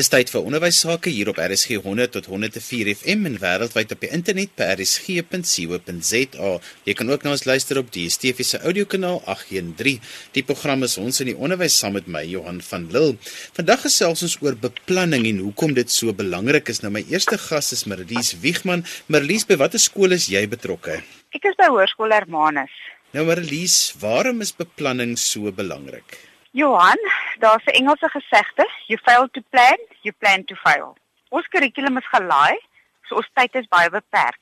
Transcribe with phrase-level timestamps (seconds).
[0.00, 4.00] Dis tyd vir onderwys sake hier op RSG 100 tot 104 FM en wêreldwyd op
[4.00, 6.52] die internet by rsg.co.za.
[6.86, 9.98] Jy kan ook na ons luister op die DSTV se audiokanaal 813.
[10.38, 13.18] Die program is ons in die onderwys saam met my Johan van Lille.
[13.58, 16.80] Vandag gesels ons oor beplanning en hoekom dit so belangrik is.
[16.80, 18.86] Nou my eerste gas is Marlies Wiegman.
[19.12, 21.02] Marlies, by watter skool is jy betrokke?
[21.36, 22.72] Ek is by Hoërskool Hermanus.
[23.12, 26.29] Nou Marlies, waarom is beplanning so belangrik?
[26.52, 26.98] Johan,
[27.38, 30.96] daar's 'n Engelse gesegde, you fail to plan, you plan to fail.
[31.28, 32.58] Ons kurrikulum is gelaai,
[33.02, 34.40] so ons tyd is baie beperk.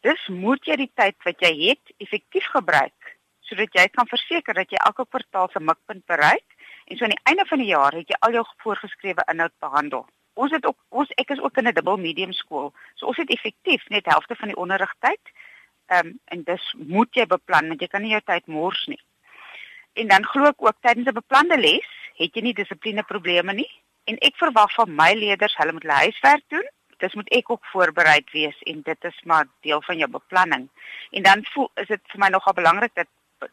[0.00, 4.70] Dus moet jy die tyd wat jy het effektief gebruik sodat jy kan verseker dat
[4.70, 6.44] jy elke kwartaal se mikpunt bereik
[6.84, 10.06] en so aan die einde van die jaar het jy al jou voorgeskrewe inhoud behandel.
[10.34, 12.72] Ons het ook ons ek is ook in 'n dubbel medium skool.
[12.94, 15.22] So ons het effektief net helfte van die onderrigtyd.
[15.86, 19.00] Ehm um, en dis moet jy beplan want jy kan nie jou tyd mors nie.
[19.96, 23.70] En dan glo ek ook tydens 'n beplande les het jy nie dissipline probleme nie
[24.04, 26.66] en ek verwag van my leerders hulle moet hulle huiswerk doen.
[27.02, 30.68] Dis moet ek ook voorbereid wees en dit is maar deel van jou beplanning.
[31.10, 33.08] En dan voel is dit vir my nogal belangrik dat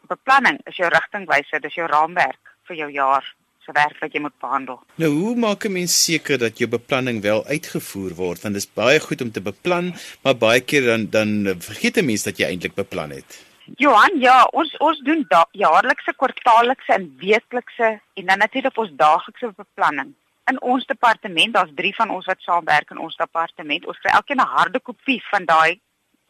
[0.08, 4.36] beplanning is jou rigtingwyser, dis jou raamwerk vir jou jaar se werk wat jy moet
[4.40, 4.80] behandel.
[5.00, 8.42] Nou hoe maak 'n mens seker dat jou beplanning wel uitgevoer word?
[8.42, 12.04] Want dit is baie goed om te beplan, maar baie keer dan dan vergeet 'n
[12.04, 13.53] mens dat jy eintlik beplan het.
[13.64, 15.22] Johan, ja, ons ons doen
[15.56, 20.12] jaarlikse, kwartaallikse en weeklikse en dan natuurlik ons daaglikse beplanning.
[20.52, 23.86] In ons departement, daar's 3 van ons wat saamwerk in ons departement.
[23.86, 25.80] Ons kry elkeen 'n harde kopie van daai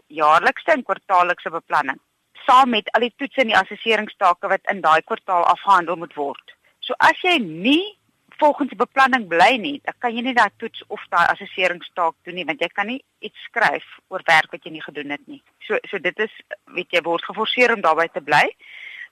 [0.06, 1.98] jaarlikse en kwartaallikse beplanning,
[2.46, 6.54] saam met al die toetse en die assesseringstake wat in daai kwartaal afgehandel moet word.
[6.80, 7.98] So as jy nie
[8.44, 12.36] volgens die beplanning bly nie, dan kan jy nie daai toets of daai assesseringstaak doen
[12.38, 15.40] nie, want jy kan nie iets skryf oor werk wat jy nie gedoen het nie.
[15.64, 16.34] So so dit is
[16.76, 18.44] weet jy word geforseer om daarbey te bly.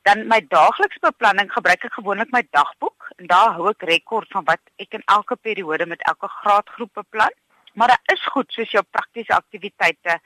[0.04, 4.44] Dan my daaglikse beplanning gebruik ek gewoonlik my dagboek en daar hou ek rekord van
[4.50, 7.36] wat ek in elke periode met elke graadgroep beplan.
[7.78, 10.18] Maar dit is goed soos jou praktiese aktiwiteite,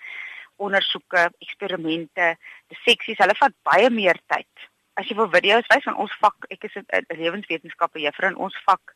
[0.56, 2.32] ondersoeke, eksperimente,
[2.72, 4.66] die seksies, hulle vat baie meer tyd
[4.96, 8.57] as jy wil video's wys van ons vak, ek is 'n lewenswetenskappe juffrou in ons
[8.64, 8.95] vak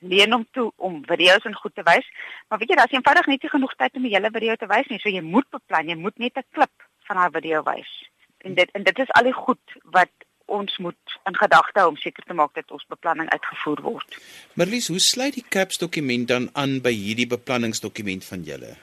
[0.00, 2.06] leen om toe om video's en goed te wys.
[2.48, 4.88] Maar weet jy, daar's eenvoudig net nie genoeg tyd om die hele video te wys
[4.88, 4.98] nie.
[4.98, 7.92] So jy moet beplan, jy moet net 'n klip van daai video wys.
[8.38, 10.12] En dit en dit is al die goed wat
[10.46, 14.18] ons moet in gedagte hou om seker te maak dat ons beplanning uitgevoer word.
[14.54, 18.74] Marlies, hoe sluit die CAPS dokument dan aan by hierdie beplanningsdokument van julle?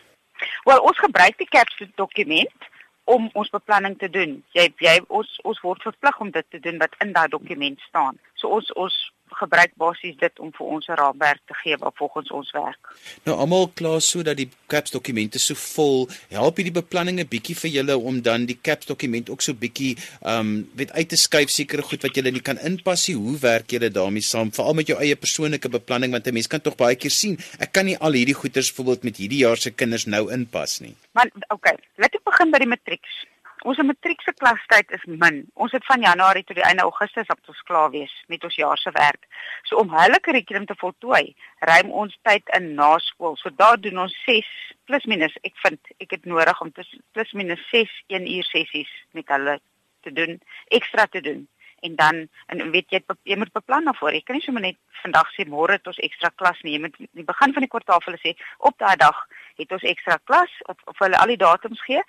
[0.64, 2.70] Wel, ons gebruik die CAPS dokument
[3.08, 4.34] om ons beplanning te doen.
[4.58, 8.20] Jy jy ons ons word verplig om dit te doen wat in daai dokument staan.
[8.36, 8.98] So ons ons
[9.30, 12.80] gebruik basies dit om vir ons 'n raamwerk te gee wat volgens ons werk.
[13.24, 17.72] Nou almal klaar sodat die CAPS dokumente so vol help hierdie beplanning 'n bietjie vir
[17.72, 21.82] julle om dan die CAPS dokument ook so bietjie um weet uit te skuif sekere
[21.82, 23.16] goed wat julle nie kan inpas nie.
[23.16, 26.62] Hoe werk julle daarmee saam veral met jou eie persoonlike beplanning want 'n mens kan
[26.62, 29.72] tog baie keer sien ek kan nie al hierdie goeders byvoorbeeld met hierdie jaar se
[29.72, 30.96] kinders nou inpas nie.
[31.12, 33.26] Maar okay, laat ek begin by die matrieks.
[33.66, 35.40] Ons matriekse klastyd is min.
[35.56, 38.78] Ons het van Januarie tot die einde Augustus op ons klaar wees met ons jaar
[38.78, 39.26] se werk.
[39.66, 41.34] So om hulle kurrikulum te voltooi,
[41.66, 43.36] ruim ons tyd in na skool.
[43.42, 44.52] So daar doen ons 6
[44.86, 45.34] plus minus.
[45.42, 49.60] Ek vind ek het nodig om plus minus 6 1 uur sessies met hulle
[50.06, 50.38] te doen,
[50.70, 51.48] ekstra te doen
[51.80, 54.14] en dan en weet jy jy moet beplan daarvoor.
[54.14, 56.74] Jy kan nie sommer net vandag sê môre het ons ekstra klas nie.
[56.76, 58.34] Jy moet in die begin van die kwartaal vir hulle sê
[58.70, 59.20] op daai dag
[59.58, 62.02] het ons ekstra klas of of hulle al die datums gee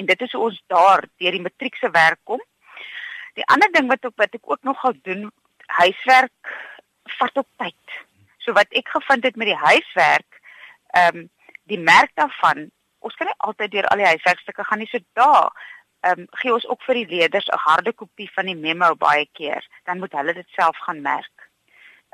[0.00, 2.42] en dit is hoe ons daar deur die matriekse werk kom.
[3.36, 5.28] Die ander ding wat ek wat ek ook nogal doen,
[5.80, 6.52] huiswerk
[7.18, 7.96] vat op tyd.
[8.44, 10.42] So wat ek gevind het met die huiswerk,
[10.94, 11.30] ehm um,
[11.66, 12.68] die merk daarvan,
[13.02, 14.90] ons kan nie altyd deur al die huiswerkstukke gaan nie.
[14.90, 15.50] So daar
[16.06, 19.26] ehm um, gee ons ook vir die leerders 'n harde kopie van die memo baie
[19.32, 21.50] keer, dan moet hulle dit self gaan merk.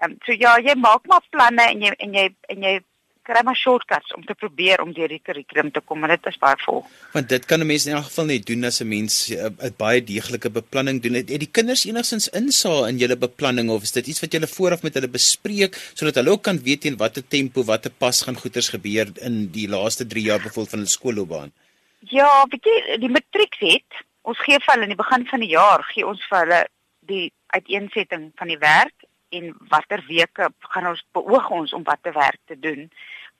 [0.00, 2.80] Ehm um, so ja, jy maak maar planne en jy en jy en jy
[3.26, 6.38] kry maar shortcuts om te probeer om deur die kurrikulum te kom, maar dit is
[6.42, 6.82] baie vol.
[7.14, 9.74] Want dit kan 'n mens in elk geval net doen as 'n mens eh, 'n
[9.76, 11.14] baie deeglike beplanning doen.
[11.14, 14.46] Het, het die kinders enigstens insaag in julle beplanning of is dit iets wat julle
[14.46, 18.36] vooraf met hulle bespreek sodat hulle ook kan weet in watter tempo, watter pas gaan
[18.36, 21.52] goeders gebeur in die laaste 3 jaar bevoel van hulle skoolloopbaan?
[22.00, 23.90] Ja, jy, die matriek het,
[24.22, 26.66] ons gee vir hulle in die begin van die jaar, gee ons vir hulle
[27.06, 28.94] die uiteensetting van die werk
[29.38, 32.90] en watter weke gaan ons beoog ons om watter werk te doen?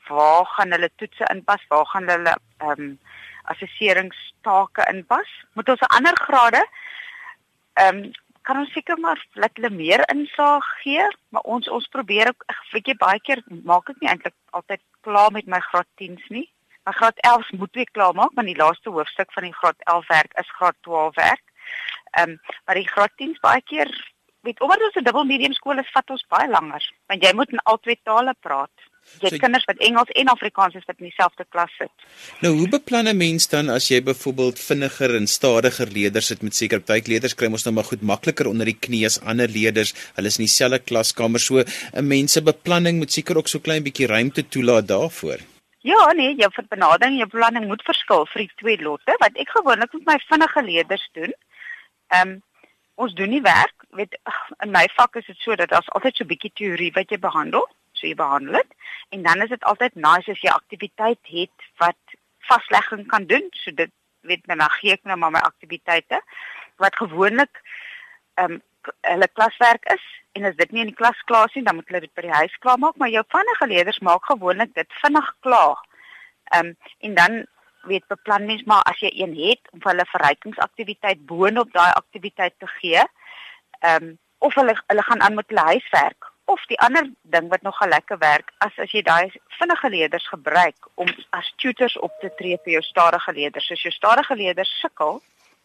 [0.09, 1.65] Waar gaan hulle toetse inpas?
[1.69, 2.99] Waar gaan hulle ehm um,
[3.53, 5.31] assesseringstake inpas?
[5.53, 6.62] Moet ons 'n ander grade
[7.75, 8.12] ehm um,
[8.43, 12.91] kan ons seker maar laat hulle meer insaag gee, maar ons ons probeer ook weet
[12.91, 16.49] jy baie keer maak ek nie eintlik altyd klaar met my graad 10s nie.
[16.83, 20.09] Maar graad 11 moet ek klaar maak want die laaste hoofstuk van die graad 11
[20.09, 21.45] werk is graad 12 werk.
[22.19, 23.91] Ehm um, maar die graad 10s baie keer
[24.43, 27.53] weet omdat ons 'n dubbel medium skool is, vat ons baie langer want jy moet
[27.53, 28.75] in al twee tale praat.
[29.19, 31.91] Jy het so, kinders wat Engels en Afrikaans is wat in dieselfde klas sit.
[32.44, 36.55] Nou, hoe beplan 'n mens dan as jy byvoorbeeld vinniger en stadiger leerders het met
[36.55, 39.94] seker baie leerders kry ons nou maar goed makliker onder die knie as ander leerders.
[40.15, 41.59] Hulle is in dieselfde klaskamer so
[41.93, 45.38] 'n mens se beplanning moet seker ook so klein bietjie ruimte toelaat daarvoor.
[45.81, 49.93] Ja, nee, jou benadering, jou beplanning moet verskil vir die twee lotte wat ek gewoonlik
[49.93, 51.33] met my vinnige leerders doen.
[52.09, 52.43] Ehm um,
[52.94, 54.19] ons doen nie werk, weet
[54.65, 57.19] in my vak is dit so dat daar's altyd so 'n bietjie teorie wat jy
[57.19, 58.75] behandel so jy behandel dit.
[59.15, 62.17] En dan is dit altyd nice as jy aktiwiteit het wat
[62.50, 63.47] vaslegging kan doen.
[63.62, 63.93] So dit
[64.27, 66.21] weet dan gee ek nou maar my aktiwiteite
[66.83, 67.62] wat gewoonlik
[68.35, 68.61] ehm um,
[69.06, 70.05] hulle klaswerk is
[70.35, 72.25] en as dit nie in die klas klaar is nie, dan moet hulle dit by
[72.25, 75.79] die huis klaar maak, maar jou vinnige leerders maak gewoonlik dit vinnig klaar.
[76.50, 77.37] Ehm um, en dan
[77.90, 82.70] weet beplan mens maar as jy een het om hulle verrykingsaktiwiteit boonop daai aktiwiteit te
[82.79, 83.06] gee.
[83.81, 87.62] Ehm um, of hulle hulle gaan aan met hulle huiswerk of die ander ding wat
[87.62, 92.31] nog lekker werk as as jy daai vinnige leerders gebruik om as tutors op te
[92.38, 93.70] tree vir jou stadige leerders.
[93.70, 95.20] As jou stadige leerders sukkel,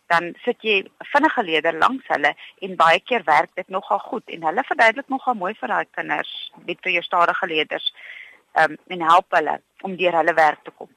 [0.07, 0.77] dan sit jy
[1.13, 2.33] vinnige leerder langs hulle
[2.65, 6.31] en baie keer werk dit nogal goed en hulle verduidelik nogal mooi vir daai kinders,
[6.69, 7.91] weet vir jou stadige leerders,
[8.53, 10.89] ehm um, en help hulle om deur hulle werk te kom.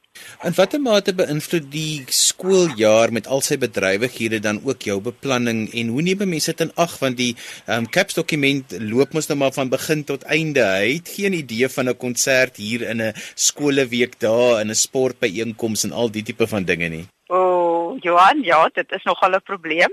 [0.47, 5.93] En watter mate beïnvloed die skooljaar met al sy bedrywighede dan ook jou beplanning en
[5.95, 7.35] hoe neem mense dit in ag want die
[7.71, 10.65] um, CAPS dokument loop mos nou maar van begin tot einde.
[10.65, 15.85] Hy het geen idee van 'n konsert hier in 'n skoolweek daar in 'n sportbyeenkoms
[15.85, 17.07] en al die tipe van dinge nie.
[17.29, 19.93] O, oh, Johan, ja, dit is nogal 'n probleem.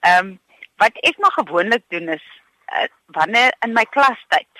[0.00, 0.38] Ehm um,
[0.76, 2.24] wat ek maar gewoonlik doen is
[2.72, 4.50] uh, wanneer in my klastyd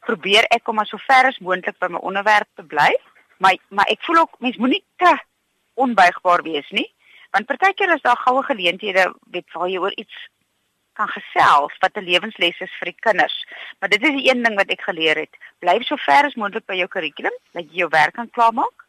[0.00, 2.96] probeer ek om as so ver as moontlik by my onderwerp te bly
[3.40, 5.12] maar maar ek voel ook mens moenie te
[5.74, 6.88] onbuigbaar wees nie
[7.30, 10.28] want partykeer is daar goue geleenthede weet waar jy oor iets
[11.00, 13.36] kan gesels wat 'n lewensles is vir die kinders.
[13.78, 15.34] Maar dit is die een ding wat ek geleer het.
[15.58, 18.86] Bly so ver as moontlik by jou kurrikulum dat jy jou werk kan klaarmaak.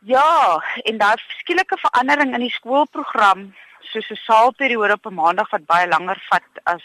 [0.00, 5.66] Ja en daai skielike verandering in die skoolprogram soos 'n saalperiode op 'n maandag wat
[5.66, 6.84] baie langer vat as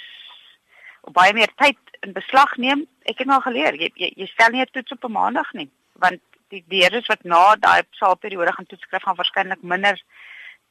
[1.12, 2.88] baie meer tyd in beslag neem.
[3.06, 5.70] Ek het nou geleer jy jy, jy stel nie 'n toets op 'n maandag nie
[5.94, 6.22] want
[6.52, 10.00] die leerders wat na daai saalperiode gaan toetskryf gaan waarskynlik minder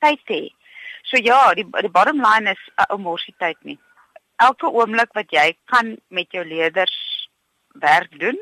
[0.04, 0.42] tyd hê.
[1.08, 3.78] So ja, die die bottom line is 'n uh, omorsie tyd nie.
[4.36, 6.96] Elke oomblik wat jy kan met jou leerders
[7.72, 8.38] werk doen,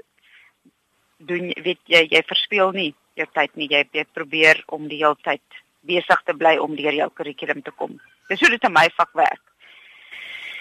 [1.19, 3.69] doen weet jy jy verspeel nie jou tyd nie.
[3.69, 5.43] Jy jy probeer om die hele tyd
[5.81, 8.01] besig te bly om deur jou kurrikulum te kom.
[8.29, 9.48] Dis hoe dit in my vak werk.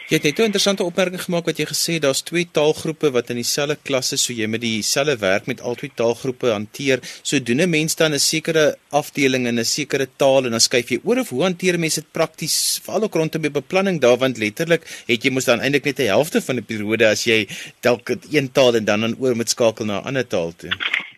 [0.07, 3.35] Jy het net 'n interessante opmerking gemaak wat jy gesê daar's twee taalgroepe wat in
[3.35, 6.99] dieselfde klas is, so jy moet dieselfde werk met al twee taalgroepe hanteer.
[7.23, 10.89] So doen 'n mens dan 'n sekere afdeling in 'n sekere taal en dan skuif
[10.91, 14.37] jy oor of hoe hanteer mense dit prakties veral ook rondom die beplanning daar want
[14.37, 17.45] letterlik het jy mos dan eintlik net 'n helfte van 'n periode as jy
[17.81, 20.71] dalk een taal en dan dan oor moet skakel na 'n ander taal toe.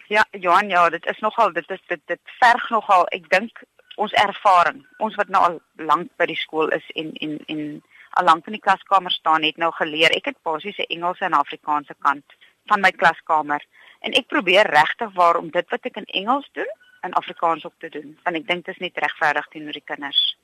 [0.08, 3.52] Ja, Johan, ja, dit is nogal dit is dit dit verg nogal, ek dink
[3.96, 8.26] ons ervaring, ons wat nou al lank by die skool is en en en al
[8.26, 10.12] lank in die klaskamer staan het nou geleer.
[10.16, 12.26] Ek het basies 'n Engelse en Afrikaanse kant
[12.66, 13.64] van my klaskamer
[14.00, 16.72] en ek probeer regtig waar om dit wat ek in Engels doen
[17.02, 18.20] in Afrikaans ook te doen.
[18.24, 20.38] Want ek dink dit is net regverdig teenoor die kinders.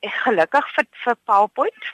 [0.00, 1.92] Ek gelukkig vir vir PowerPoint.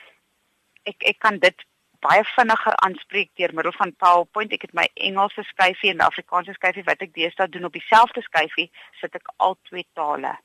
[0.83, 1.67] Ek ek kan dit
[2.01, 4.53] baie vinniger aanspreek deur middel van PowerPoint.
[4.53, 8.71] Ek het my Engelse skyfie en Afrikaanse skyfie wat ek deesdae doen op dieselfde skyfie,
[9.01, 10.37] sit ek al twee tale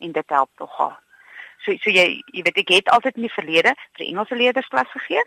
[0.00, 0.96] en dit help nogal.
[1.64, 4.90] So so jy jy weet ek het altyd in die verlede vir die Engelse leerdersklas
[4.92, 5.22] gegee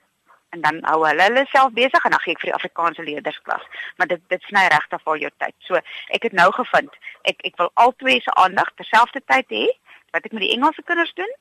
[0.55, 3.65] en dan hou hulle hulle self besig en dan gee ek vir die Afrikaanse leerdersklas.
[3.97, 5.55] Maar dit dit sny regtig vir jou tyd.
[5.67, 5.81] So
[6.17, 6.95] ek het nou gevind
[7.31, 9.65] ek ek wil albei se aandag terselfdertyd hê
[10.15, 11.33] wat ek met die Engelse kinders doen,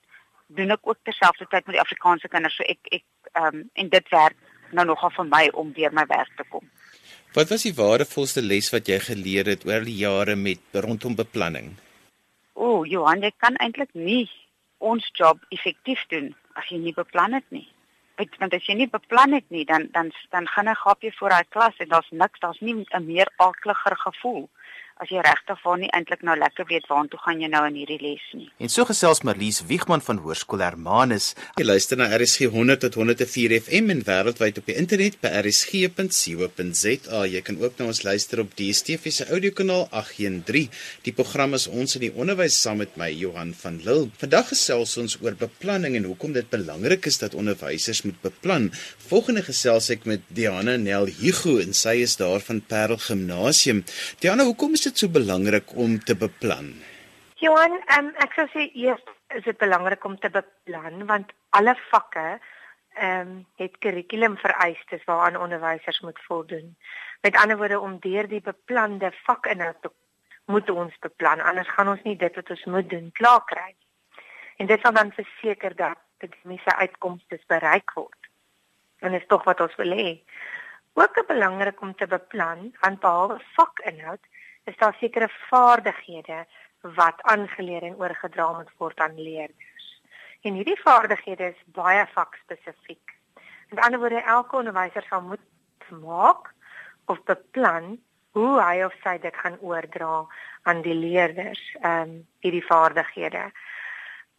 [0.58, 2.56] doen ek ook terselfdertyd met die Afrikaanse kinders.
[2.58, 4.36] So ek ek ehm um, en dit werk
[4.74, 6.64] nou nogal vir my om deur my werk te kom.
[7.36, 11.76] Wat was die waardevolste les wat jy geleer het oor die jare met rondom beplanning?
[12.56, 14.24] O, oh, Johan, ek kan eintlik nie
[14.78, 17.68] ons job effektief doen as jy nie beplan het nie.
[18.38, 21.44] Want as jy nie beplan het nie, dan dan dan gaan 'n gapie voor daai
[21.48, 24.48] klas en daar's niks, daar's nie 'n meer akliger gevoel
[25.02, 27.98] as jy regtig van nie eintlik nou lekker weet waartoe gaan jy nou in hierdie
[28.00, 28.46] les nie.
[28.64, 31.34] En so gesels Marlies Wiegman van Hoërskool Hermanus.
[31.60, 37.20] Jy luister na RSG 100 tot 104 FM en wêreldwyd op die internet by rsg.co.za.
[37.28, 40.72] Jy kan ook na ons luister op DStv se audiokanaal 813.
[41.04, 44.08] Die program is ons in die onderwys saam met my Johan van Lille.
[44.22, 48.70] Vandag gesels ons oor beplanning en hoekom dit belangrik is dat onderwysers moet beplan.
[49.10, 53.84] Volgende gesels ek met Diana Nel Hugo en sy is daar van Parel Gimnasium.
[54.24, 56.70] Diana, hoekom is dit so belangrik om te beplan?
[57.42, 59.02] Johan, um, ek sou sê eers
[59.34, 62.26] is dit belangrik om te beplan want alle vakke
[62.96, 66.70] ehm um, het kurrikulum vereistes waaraan onderwysers moet voldoen.
[67.20, 69.90] Met ander woorde om deur die beplande vakinhoud te
[70.46, 73.74] moet ons beplan anders gaan ons nie dit wat ons moet doen klaar kry.
[74.56, 78.30] En dit sal dan verseker dat akademiese uitkomste bereik word.
[79.04, 80.10] En dit is tog wat ons wil hê.
[80.96, 84.22] Ook belangrik om te beplan want behalwe vakinhoud
[84.66, 86.44] is daar sekere vaardighede
[86.80, 89.86] wat aangeleer en oorgedra moet word aan leerders.
[90.42, 93.14] En hierdie vaardighede is baie vakspesifiek.
[93.70, 96.52] Met ander woorde elke onderwyser sal moet maak
[97.06, 97.96] of beplan
[98.36, 100.26] hoe hy of sy dit gaan oordra
[100.68, 103.46] aan die leerders, ehm um, hierdie vaardighede.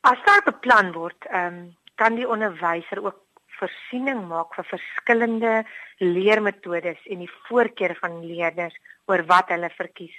[0.02, 3.18] As daar beplan word, ehm um, kan die onderwyser ook
[3.60, 5.54] voorsiening maak vir verskillende
[6.00, 8.76] leermetodes en die voorkeur van leerders
[9.08, 10.16] oor wat hulle verkies.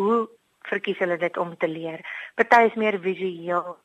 [0.00, 0.28] Hoe
[0.68, 2.02] verkies hulle dit om te leer?
[2.34, 3.76] Party is meer visueel,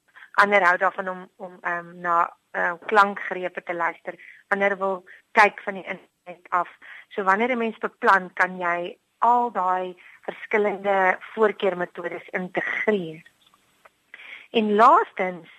[0.41, 2.17] ander hou daarvan om om ehm um, na
[2.55, 4.15] uh, klankgrepe te luister.
[4.47, 6.69] Ander wil kyk van die internet af.
[7.09, 13.23] So wanneer 'n mens beplan, kan jy al daai verskillende voorkeurmetodes integreer.
[14.51, 15.49] En laastens,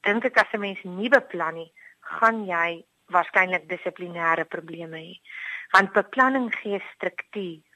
[0.00, 1.72] dink ek as 'n mens nie beplan nie,
[2.18, 2.82] gaan jy
[3.14, 5.14] waarskynlik dissiplinêre probleme hê.
[5.74, 7.66] Want beplanning gee struktuur.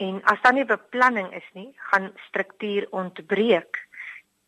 [0.00, 3.80] En as daar nie beplanning is nie, gaan struktuur ontbreek.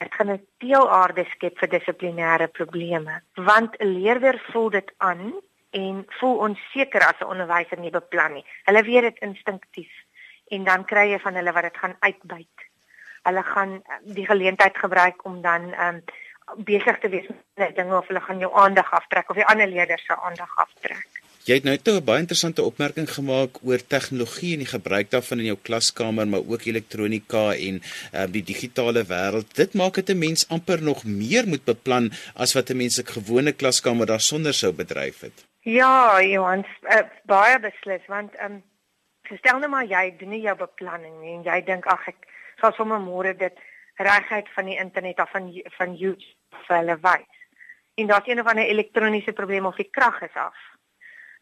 [0.03, 5.33] Dit gaan 'n teelaarde skep vir dissiplinêre probleme, want 'n leerder voel dit aan
[5.71, 8.47] en voel onseker as 'n onderwyser nie beplan nie.
[8.65, 9.93] Hulle weet dit instinktief
[10.49, 12.73] en dan kry jy van hulle wat dit gaan uitbuit
[13.25, 16.03] hulle gaan die geleentheid gebruik om dan um
[16.57, 20.05] besig te wees met dinge of hulle gaan jou aandag aftrek of die ander leerders
[20.07, 21.07] se aandag aftrek.
[21.45, 25.39] Jy het nou toe 'n baie interessante opmerking gemaak oor tegnologie en die gebruik daarvan
[25.39, 27.83] in jou klaskamer, maar ook elektronika en
[28.13, 29.55] um, die digitale wêreld.
[29.55, 33.07] Dit maak dit 'n mens amper nog meer moet beplan as wat 'n mens 'n
[33.07, 35.45] gewone klaskamer daarsonder sou bedryf het.
[35.61, 38.63] Ja, Johan, uh, baie beslis want um
[39.23, 42.27] stel nou maar jy doen nie jou beplanning nie en jy dink ag ek
[42.61, 43.53] sal sommer môre dit
[43.97, 47.43] regheid van die internet af van van YouTube vir hulle wys.
[47.95, 50.57] En daar's een of ander elektroniese probleem of die krag is af.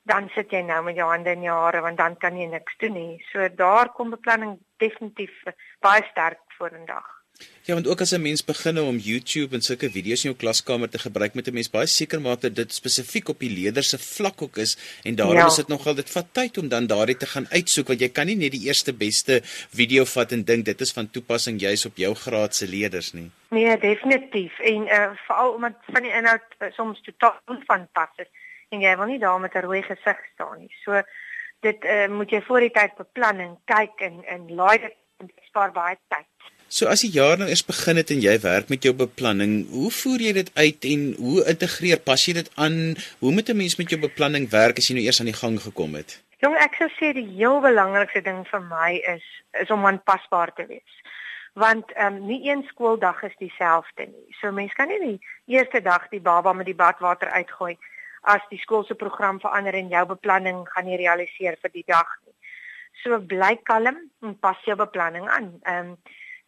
[0.02, 2.76] Dan sit jy nou met jou hande in jou hare want dan kan jy niks
[2.78, 3.25] doen nie.
[3.30, 5.42] So daar kom beplanning definitief
[5.80, 7.22] baie sterk vorendag.
[7.62, 10.89] Ja, want ook as 'n mens begin om YouTube en sulke video's in jou klaskamer
[10.89, 13.99] te gebruik, moet 'n mens baie seker maak dat dit spesifiek op die leerder se
[13.99, 15.47] vlak ook is en daarom ja.
[15.47, 18.27] is dit nogal dit vat tyd om dan daardie te gaan uitsoek want jy kan
[18.27, 21.97] nie net die eerste beste video vat en dink dit is van toepassing juis op
[21.97, 23.31] jou graad se leerders nie.
[23.49, 24.59] Nee, definitief.
[24.59, 28.31] En uh, veral omdat van die inhoud uh, soms totaal onvanpas is
[28.69, 30.75] en jy wil nie daar met 'n rooi gesig staan nie.
[30.85, 31.03] So
[31.61, 35.73] dit uh, moet jy voor die tyd beplanning kyk en en laai dit en spaar
[35.73, 36.27] baie tyd.
[36.73, 39.91] So as die jaar nou eers begin het en jy werk met jou beplanning, hoe
[39.93, 42.79] voer jy dit uit en hoe integreer pas jy dit aan?
[43.21, 45.61] Hoe moet 'n mens met jou beplanning werk as jy nou eers aan die gang
[45.61, 46.23] gekom het?
[46.41, 49.26] Jong, ek sou sê die heel belangrikste ding vir my is
[49.61, 50.95] is om aanpasbaar te wees.
[51.52, 54.26] Want ehm um, nie een skooldag is dieselfde nie.
[54.41, 57.76] So mense kan nie die eerste dag die baba met die badwater uitgooi
[58.23, 62.09] as die skool se program verander en jou beplanning gaan nie realiseer vir die dag
[62.25, 62.35] nie.
[63.02, 65.61] So bly kalm en pas jou beplanning aan.
[65.62, 65.97] Ehm um,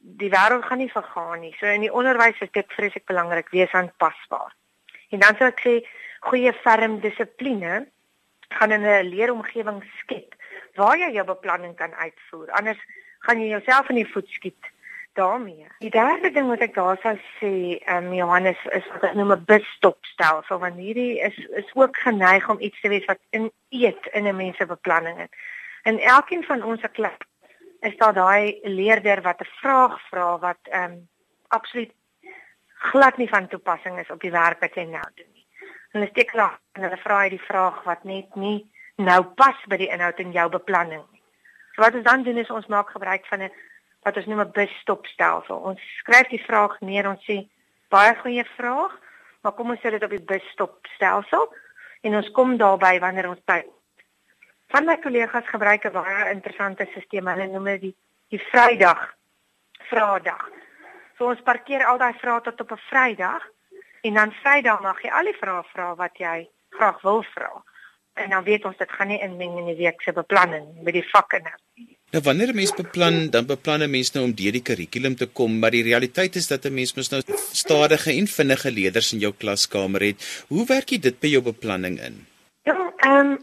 [0.04, 1.54] die wêreld gaan nie vergaan nie.
[1.58, 4.52] So in die onderwys is dit vreeslik belangrik wees aanpasbaar.
[5.10, 5.74] En dan sou ek sê
[6.28, 7.86] goeie ferm dissipline
[8.58, 10.34] gaan in 'n leeromgewing skep
[10.74, 12.50] waar jy jou beplanning kan uitvoer.
[12.50, 12.80] Anders
[13.18, 14.70] gaan jy jouself in die voet skiet
[15.14, 15.66] daarmee.
[15.78, 19.32] Die derde ding wat ek daar sou sê, ehm um, Johannes is wat ek noem
[19.32, 24.06] 'n busstopstelsel want hierdie is is ook geneig om iets te wees wat in eet
[24.12, 25.30] in 'n mens se beplanning in.
[25.82, 27.18] En elkeen van ons se klas
[27.84, 31.08] is daar daai leerder wat 'n vraag vra wat ehm um,
[31.48, 31.92] absoluut
[32.90, 35.46] glad nie van toepassing is op die werk wat jy nou doen nie.
[35.92, 39.76] Hulle steek klaar en hulle vra hy die vraag wat net nie nou pas by
[39.76, 41.22] die inhoud in jou beplanning nie.
[41.74, 43.50] So wat ons dan doen is ons maak gebruik van 'n
[44.02, 45.56] wat ons noem 'n busstopstelsel.
[45.56, 47.48] Ons skryf die vraag neer, ons sê
[47.88, 48.92] baie goeie vraag,
[49.42, 51.54] maar kom ons sit dit op die busstopstelsel
[52.00, 53.66] en ons kom daarby wanneer ons tyd
[54.74, 57.26] van my kollegas gebruik 'n baie interessante stelsel.
[57.30, 57.94] Hulle noem dit die
[58.32, 59.02] die Vrydag
[59.90, 60.42] Vrydag.
[61.16, 63.42] So ons parkeer al daai vrae tot op 'n Vrydag
[64.06, 67.52] en dan Vrydag mag jy al die vrae vra wat jy graag wil vra.
[68.14, 71.08] En dan weet ons dit gaan nie inmeng in die week se beplanning met die
[71.14, 71.96] vakke nie.
[72.10, 75.26] Nou wanneer 'n mens beplan, dan beplan 'n mens nou om deur die kurrikulum te
[75.26, 79.18] kom, maar die realiteit is dat 'n mens mos nou stadige en vinnige leerders in
[79.18, 80.44] jou klaskamer het.
[80.48, 82.26] Hoe werk jy dit by jou beplanning in?
[82.62, 83.38] Ja, ehm um,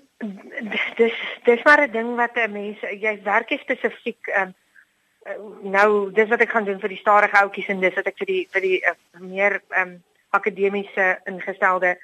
[0.98, 1.14] dis
[1.44, 4.54] dis maar 'n ding wat 'n mens jy werk spesifiek um,
[5.62, 8.28] nou dis wat ek gaan doen vir die stadige ouetjies en dis wat ek vir
[8.28, 11.98] die vir die uh, meer um, akademiese ingestelde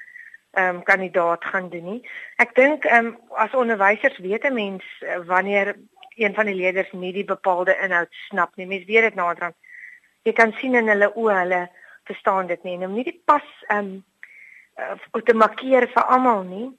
[0.52, 2.00] ehm um, kandidaat gaan doen nie.
[2.36, 5.76] Ek dink ehm um, as onderwysers weet 'n mens uh, wanneer
[6.16, 8.66] een van die leerders nie die bepaalde inhoud snap nie.
[8.66, 9.56] Mens weet dit naderhand.
[10.22, 11.68] Jy kan sien in hulle oë hulle
[12.04, 14.04] verstaan dit nie en om nie die pas ehm um,
[14.78, 16.70] uh, te markeer vir almal nie.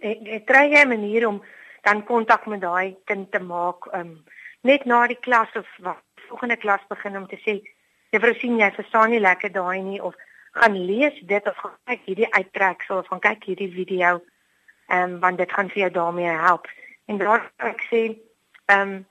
[0.00, 1.42] Ek, ek kry jy 'n manier om
[1.82, 4.24] dan kontak met daai kind te maak um,
[4.62, 7.60] net na die klas of wat volgende klas begin om te sê
[8.12, 10.14] juffrou sien jy verstaan nie lekker daai nie of
[10.52, 14.20] gaan lees dit of gaan kyk hierdie uittreksel of gaan kyk hierdie video
[14.90, 16.66] ehm um, want dit gaan vir jou daarmee help.
[17.06, 18.02] En daar ek sê
[18.66, 19.06] ehm um,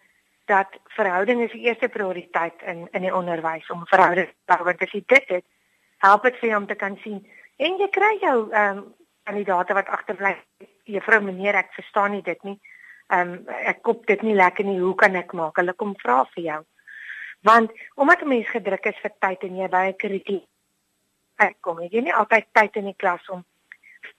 [0.45, 4.81] dat verhouding is die eerste prioriteit in in die onderwys om verhouding te bou want
[4.81, 5.45] as jy dit het
[5.97, 7.21] help dit vir jou om te kan sien.
[7.57, 8.83] En jy kry jou ehm um,
[9.23, 10.35] kandidaate wat agterbly
[10.95, 12.59] juffrou meneer ek verstaan nie dit nie.
[13.09, 14.79] Ehm um, ek kop dit nie lekker nie.
[14.79, 15.57] Hoe kan ek maak?
[15.61, 16.61] Hulle kom vra vir jou.
[17.41, 20.47] Want omdat 'n mens gedruk is vir tyd en jy by 'n kurrikulum
[21.39, 23.45] uitkom jy nie altyd tyd in die klas om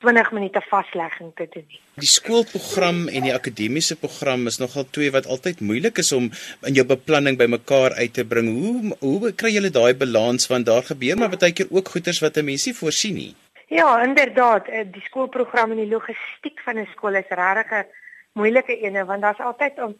[0.04, 1.80] 20 minute vaslegging te doen nie.
[2.00, 6.30] Die skoolprogram en die akademiese program is nogal twee wat altyd moeilik is om
[6.68, 8.48] in jou beplanning bymekaar uit te bring.
[8.48, 10.48] Hoe hoe kry julle daai balans?
[10.52, 13.34] Want daar gebeur maar baie keer ook goeters wat 'n mens nie voorsien nie
[13.70, 17.86] Ja, inderdaad, eh, die skoolprogram en die logistiek van 'n skool is regtig 'n
[18.32, 19.94] moeilike ene want daar's altyd um,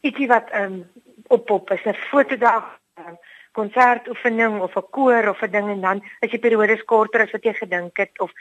[0.00, 0.90] ietsie wat um,
[1.26, 3.16] op op is 'n fotodag, 'n um,
[3.52, 7.44] konsertoefening of 'n koor of 'n ding en dan as jy periodes korter as wat
[7.44, 8.32] jy gedink het of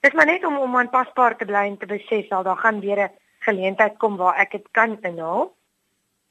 [0.00, 2.98] dis maar net om om aanpasbaar te bly en te besef al daar gaan weer
[2.98, 5.54] 'n geleentheid kom waar ek dit kan inhaal.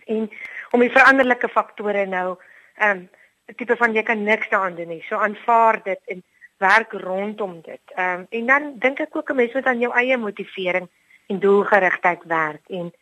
[0.06, 0.32] En
[0.72, 2.38] om die veranderlike faktore nou,
[2.76, 3.10] ehm um,
[3.56, 5.02] tipe van jy kan niks daaraan doen nie.
[5.02, 6.24] So aanvaar dit en
[6.62, 7.82] werk rondom dit.
[7.96, 10.90] Ehm um, en dan dink ek ook 'n mens moet aan jou eie motivering
[11.28, 12.94] en doelgerigtheid werk en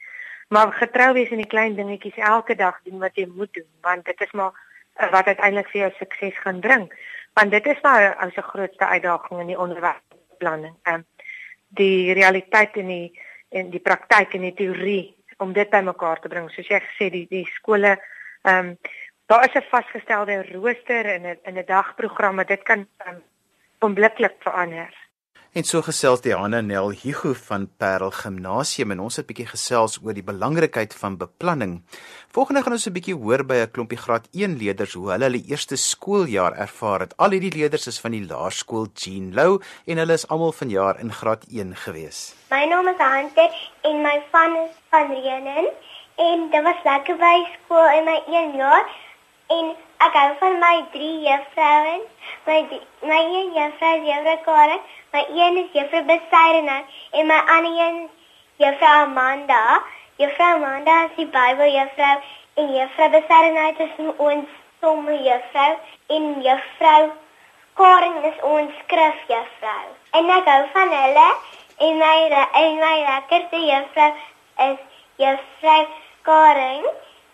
[0.48, 4.06] maar getrou wees in die klein dingetjies elke dag doen wat jy moet doen want
[4.06, 4.54] dit is maar
[5.02, 6.86] uh, wat uiteindelik vir jou sukses gaan bring.
[7.34, 10.76] Want dit is maar as 'n grootste uitdaging in die onderwysbeplanning.
[10.84, 11.06] Ehm um,
[11.68, 16.50] die realiteit en die en die praktyk en die teorie om dit bymekaar te bring.
[16.50, 18.00] Soos jy gesê die die skole
[18.42, 18.78] ehm um,
[19.26, 23.24] daar is 'n vasgestelde rooster en 'n in 'n dagprogram, dit kan um,
[23.80, 25.00] onmiddellik verander.
[25.58, 29.48] En so gesels die Hanna Nel Hugo van Parel Gimnasium en ons het 'n bietjie
[29.50, 31.82] gesels oor die belangrikheid van beplanning.
[32.32, 35.44] Volgende gaan ons 'n bietjie hoor by 'n klompie graad 1 leerders hoe hulle hulle
[35.50, 37.18] eerste skooljaar ervaar het.
[37.18, 41.12] Al hierdie leerders is van die laerskool Jean Lou en hulle is almal vanjaar in
[41.12, 42.36] graad 1 gewees.
[42.52, 45.68] My naam is Hunter en my van is van Renen
[46.16, 48.86] en dit was lekker by skool in my 1 jaar
[49.48, 52.08] en ek hou van my drie juffrouens.
[52.48, 52.62] My
[53.12, 54.82] my een juffrou is juffrou Karen
[55.12, 58.10] My een is Juffrou Besaidena en my ander een
[58.56, 59.82] Juffrou Amanda.
[60.16, 62.18] Juffrou Amanda is die Bybeljuffrou
[62.54, 64.46] en Juffrou Besaidena is ons
[64.82, 67.10] somme juffrou en Juffrou
[67.74, 69.88] Karen is ons skrifjuffrou.
[70.12, 71.28] En ek hou van hulle
[71.88, 72.16] en my
[72.62, 74.12] en my lekkerste juffrou
[74.70, 74.80] is
[75.26, 75.84] Juffrou
[76.22, 76.86] Karen.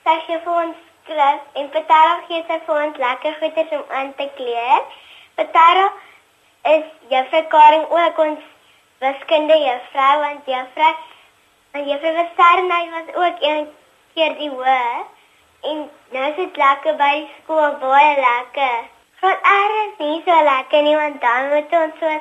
[0.07, 4.13] Sy gee vir ons skrif en partydag gee sy vir ons lekker goeders om aan
[4.19, 4.85] te kleer.
[5.37, 5.99] Partydag
[6.71, 8.47] is juffrou Karing ook ons
[9.03, 10.93] wiskunde juffrou want juffrou
[11.77, 13.67] en juffrou Westernay was ook een
[14.15, 15.03] keer die hoër
[15.71, 15.83] en
[16.15, 18.77] nou is dit lekker by skool baie lekker.
[19.19, 22.15] Graad R is nie so lekker nie want dan moet ons so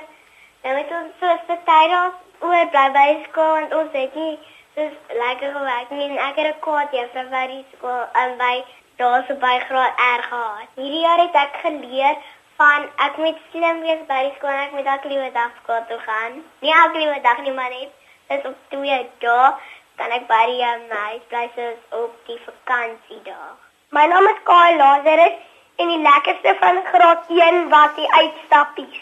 [0.66, 4.34] dan moet ons so betyds oor bly by skool want ons het nie
[4.74, 4.82] so
[5.18, 8.54] lekker gewerk en ek het 'n kwaad juffrou by die skool en by
[8.96, 10.68] daar so by graad R gehad.
[10.74, 12.16] Hierdie jaar het ek geleer
[12.56, 15.98] van ek moet slim wees by die skool ek moet elke liewe dag skool toe
[15.98, 16.42] gaan.
[16.60, 17.90] Nie elke liewe dag nie maar net
[18.28, 19.52] dis op twee dae
[19.96, 23.56] kan ek by die meis bly soos op die vakansiedag.
[23.90, 25.38] My naam is Kyle Lazarus
[25.76, 29.00] en die lekkerste van graad 1 was die uitstappies.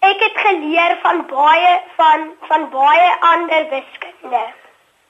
[0.00, 4.44] Ek het geleer van baie van van baie ander wiskunde.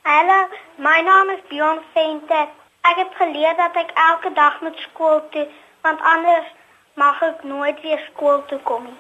[0.06, 0.46] Hallo,
[0.78, 2.46] my naam is Bjorn Venter.
[2.88, 5.46] Ek het geleer dat ek elke dag moet skool toe
[5.86, 6.50] want anders
[6.94, 8.94] mag ek nooit weer skool toe kom nie.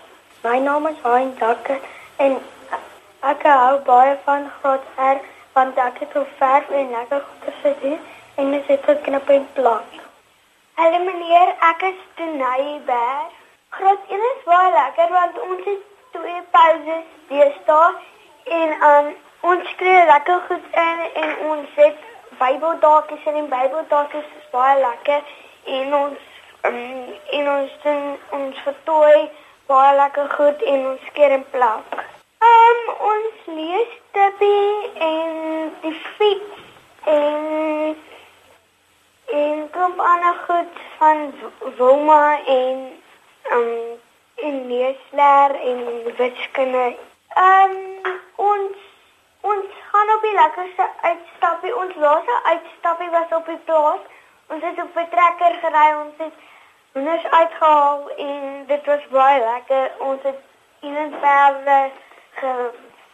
[0.46, 1.76] My naam is Hein Dakke
[2.24, 2.34] en
[3.32, 5.20] ek hou baie van graad R
[5.58, 8.00] want ek het so verf en lekker goeie gedoen
[8.42, 10.00] en dit het geknip en plat.
[10.80, 13.30] Hallo meneer, ek is Denayber.
[13.78, 15.86] Graad 1 is baie lekker want ons het
[16.18, 17.94] twee pauses deesdae
[18.58, 22.04] en um, ons kry lekker goed in en ons het
[22.38, 25.22] Bybeldakies en die Bybeldakies is baie lekker
[25.78, 26.18] en ons
[26.68, 26.78] um,
[27.38, 28.04] en ons doen
[28.38, 29.28] ons vertooi
[29.70, 31.96] baie lekker goed en ons keer en plak.
[32.50, 36.62] Um, ons lees Tippie en die fiets
[37.16, 37.96] en
[39.36, 41.26] en kom ander goed van
[41.80, 42.86] Wilma en
[43.52, 43.74] um,
[44.46, 45.84] en leesleer en
[46.16, 46.86] wiskunde
[47.36, 47.72] Ehm
[48.04, 48.85] um, ons
[49.52, 51.76] ons gaan op die lekkerste uitstappie.
[51.76, 54.02] Ons laaste uitstappie was op die plaas.
[54.46, 55.88] Ons het op 'n trekker gery.
[56.04, 56.36] Ons het
[56.92, 59.90] hoenders uitgehaal en dit was baie lekker.
[59.98, 60.40] Ons het
[60.80, 61.90] in 'n perde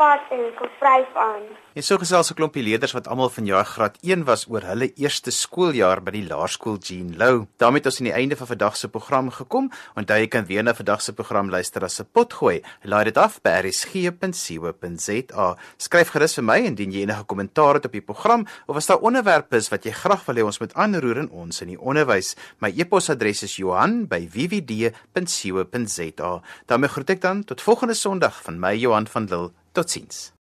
[0.02, 1.42] gevat en gevryf aan.
[1.74, 5.30] En so gesels 'n klompie leerders wat almal vanjaar graad 1 was oor hulle eerste
[5.30, 7.46] skooljaar by die laerskool Jean Lou.
[7.56, 9.70] daarmee het ons aan die einde van vandag se program gekom.
[9.94, 12.62] Onthou jy kan weer na vandag se program luister as 'n potgooi.
[12.82, 15.56] Laai dit af by rsg.co.za.
[15.76, 18.98] Skryf gerus vir my indien jy enige kommentaar het op die program of as daar
[18.98, 22.36] onderwerpe is wat jy graag wil hê ons moet aanroer in ons in die onderwys.
[22.58, 26.40] My e-posadres is Johan@wwd.co.za.
[26.66, 29.50] daarmee groet ek dan tot volgende Sondag van my Johan van Lille.
[29.72, 30.32] Totsiens.